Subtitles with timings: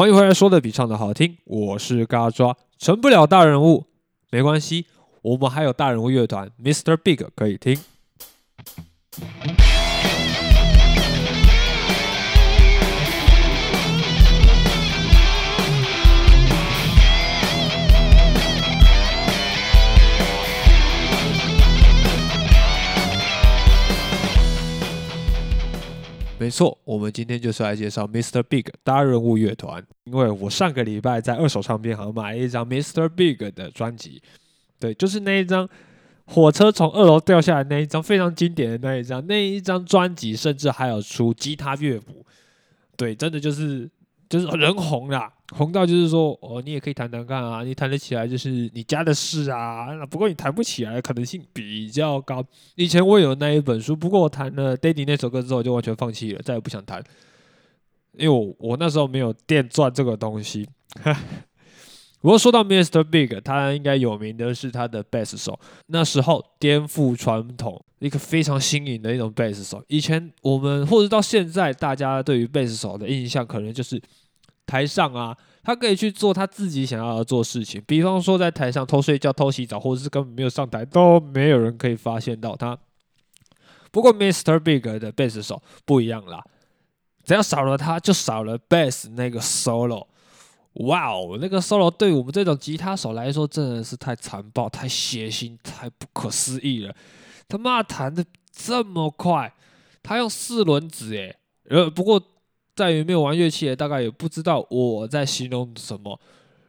[0.00, 3.84] 欢迎回来，说的比唱的好听，我是嘎抓，成不了大人物
[4.30, 4.86] 没关系，
[5.20, 6.96] 我们还有大人物乐团 Mr.
[6.96, 7.78] Big 可以听。
[26.50, 28.42] 没错，我们今天就是来介绍 Mr.
[28.42, 29.80] Big 大人物乐团。
[30.02, 33.08] 因为我上个礼拜在二手唱片行买了一张 Mr.
[33.08, 34.20] Big 的专辑，
[34.80, 35.68] 对，就是那一张
[36.24, 42.26] 火车从二楼掉下来那一张非常经典的那一张，那一张专辑甚至还有出吉他乐谱，
[42.96, 43.88] 对，真的就是
[44.28, 45.32] 就是人红啦。
[45.56, 49.88] 红到就是说，哦，你也可以弹弹看啊，你弹得起来就是你家的事啊。
[50.06, 52.44] 不过你弹不起来的可能性比较高。
[52.76, 57.02] 以前我有那一本书，不过我弹了《Daddy》那首歌之后就完全放弃了，再也不想弹，
[58.16, 60.68] 因为我我那时候没有电钻这个东西。
[62.22, 63.02] 不过说到 Mr.
[63.02, 69.82] Big，他应该有名的是他的贝斯手，那时候颠覆传统，一个非常新颖的一种贝斯手。
[69.88, 74.00] 以前我们或者到现在，大家对于贝斯手的印象可能就是。
[74.70, 82.78] 台上啊，他可以去做他自己想要的做事情，比方说在台上偷睡觉、偷洗澡，或者是根本没有上台，都没有人可以发现到他。
[83.90, 84.60] 不过，Mr.
[84.60, 86.44] Big 的贝斯手不一样啦，
[87.24, 90.06] 只要少了他，就少了贝斯那个 solo。
[90.74, 96.94] 哇哦，那个 solo 对我们这种吉他手来说，真的是太残暴、太血腥、太不可思议了。
[97.48, 99.52] 他妈弹的这么快，
[100.00, 101.36] 他用四轮子诶，
[101.68, 102.22] 呃，不过。
[102.80, 106.18] 在于没有玩乐器，大概也不知道我在形容什么。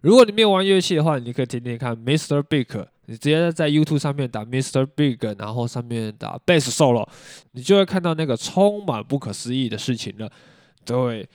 [0.00, 2.42] 如果你没有玩乐器的话，你可以听听看 Mr.
[2.42, 2.66] Big，
[3.06, 4.84] 你直接在 YouTube 上面打 Mr.
[4.84, 7.06] Big，然后上面打 Bass Solo，
[7.52, 10.28] 你就会看到那个充满不可思议的事情了。
[10.84, 11.28] 对，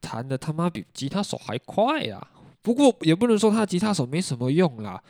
[0.00, 2.26] 弹的他妈比吉他手还快呀！
[2.62, 5.02] 不过也不能说他吉他手没什么用啦。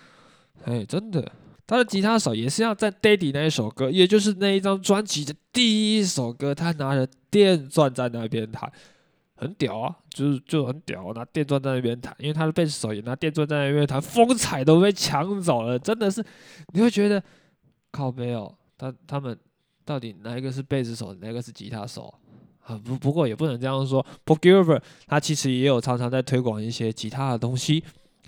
[0.64, 1.30] 哎，真的，
[1.68, 8.72] 他的吉他手也是要在 Daddy 那一首歌，也就是那一张专辑的第一首歌，他拿着电钻在那边弹。
[9.40, 16.24] 很屌啊，就是就很屌，拿电钻在那边弹，因为他的贝斯手也拿电钻在那边弹，风采都被抢走了，真的是，
[16.72, 17.22] 你会觉得
[17.92, 19.38] 靠背哦，他他们
[19.84, 22.12] 到底哪一个是贝斯手，哪个是吉他手
[22.64, 22.76] 啊？
[22.84, 27.84] 不不过也不能这样说 p o g i v e r 他其实也有常常在推广一些吉他的东西，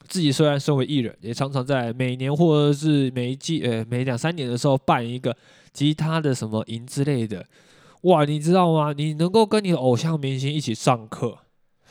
[0.08, 5.36] 自己虽然身为艺人，也常常在每年或者是每一季呃每两三年的时候办一个
[5.72, 7.44] 吉他的什么营之类的。
[8.02, 8.92] 哇，你知道吗？
[8.96, 11.38] 你能够跟你的偶像明星一起上课，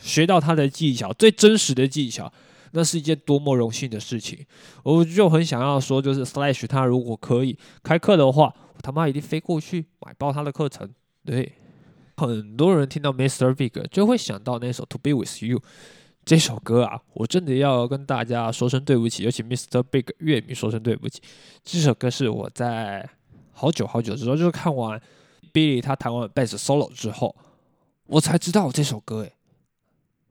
[0.02, 2.34] 学到他的技巧，最真实的技巧，
[2.72, 4.46] 那是一件多么荣幸的事情。
[4.84, 10.90] 我就很想要说，就是 Slash 他如果可以开课的话，我他妈一定飞过去买爆他的课程。
[11.24, 11.53] 对，
[12.18, 13.53] 很多人听到 Mr.
[13.53, 15.62] Big 就会想到那首 To Be With You
[16.25, 19.81] 这首歌啊，我真的要跟大家说声对不起，尤其 Mr.
[19.81, 21.22] Big 乐迷说声对不起。
[21.63, 23.09] 这首歌是我在
[23.52, 25.02] 好久好久之后就是看完。
[25.52, 27.35] Billy 他弹完贝斯 solo 之后，
[28.06, 29.34] 我才知道这首歌，诶，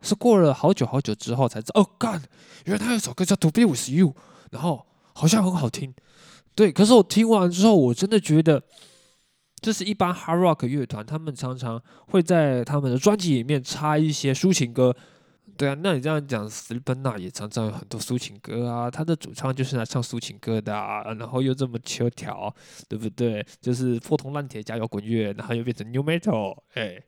[0.01, 1.81] 是过了好久好久之后才知道。
[1.81, 2.23] 哦，God，
[2.67, 4.11] 原来他有首歌叫《To Be With You》，
[4.53, 5.93] 然后好像很好听。
[6.55, 8.63] 对，可是我听完之后，我真的觉得，
[9.61, 14.95] 这是一般 hard rock 乐团，他们常常会在他们的专辑里面插一些抒情歌。
[15.59, 22.55] 对啊，那你这样讲，Slipknot 也常常有很多抒情歌啊，他的主唱就是来唱抒情歌的啊，然后又这么求条，
[22.89, 23.45] 对不对？
[23.61, 27.03] 就是破铜烂铁加摇滚乐，然后又变成 New Metal，哎，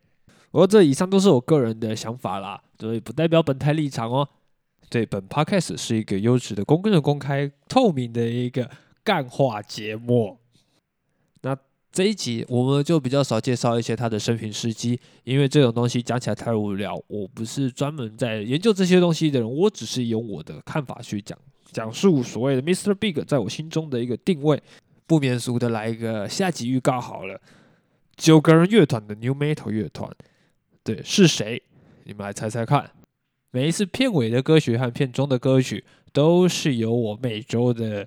[0.51, 4.29] 不过这以上都是我个人的想法啦，所以不代表本台立场哦。
[4.89, 8.69] 对，本 Podcast 是一个优质的、公正、公开、透明的一个
[9.05, 10.41] 干话节目。
[11.93, 16.95] 这一集我们就比较少介绍一些他的生平事迹，因为这种东西讲起来太无聊。
[17.09, 21.37] 我不是专门在研究这些东西的人，我只是用我的看法去讲
[21.73, 22.95] 讲述所谓的 Mr.
[22.95, 24.63] Big 在我心中的一个定位。
[25.07, 27.41] 不免俗的来一个下集预告好了，
[28.17, 30.09] 九个人乐团的 New Metal 乐团，
[30.85, 31.61] 对，是谁？
[32.05, 32.89] 你们来猜猜看。
[33.51, 38.07] 每一次片尾的歌曲和片中的歌曲都是由我每周的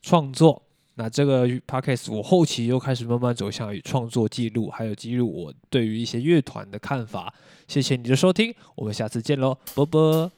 [0.00, 0.64] 创作。
[0.94, 7.32] 那这个 podcast 我后期又开始慢慢走向创作记录，还有记录我对于一些乐团的看法。
[7.66, 10.30] 谢谢你的收听，我们下次见喽，啵啵。